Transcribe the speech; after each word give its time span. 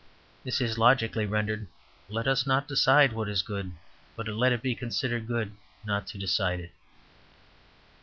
This 0.43 0.61
is, 0.61 0.79
logically 0.79 1.27
rendered, 1.27 1.67
"Let 2.09 2.27
us 2.27 2.47
not 2.47 2.67
decide 2.67 3.13
what 3.13 3.29
is 3.29 3.43
good, 3.43 3.73
but 4.15 4.27
let 4.27 4.51
it 4.51 4.63
be 4.63 4.73
considered 4.73 5.27
good 5.27 5.51
not 5.85 6.07
to 6.07 6.17
decide 6.17 6.59
it." 6.59 6.71